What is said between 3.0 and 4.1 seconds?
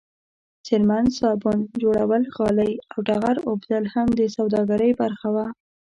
ټغر اوبدل هم